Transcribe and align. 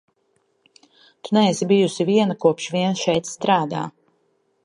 Tu 1.27 1.35
neesi 1.39 1.67
bijusi 1.73 2.07
viena, 2.09 2.37
kopš 2.45 2.71
vien 2.77 2.99
šeit 3.05 3.31
strādā. 3.35 3.85